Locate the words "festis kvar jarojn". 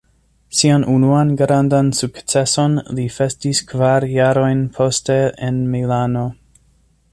3.17-4.67